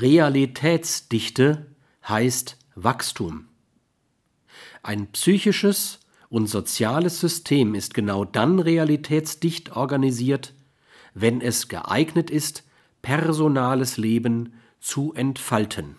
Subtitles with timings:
[0.00, 1.66] Realitätsdichte
[2.08, 3.48] heißt Wachstum.
[4.82, 10.52] Ein psychisches und soziales System ist genau dann realitätsdicht organisiert,
[11.14, 12.64] wenn es geeignet ist,
[13.02, 15.96] personales Leben zu entfalten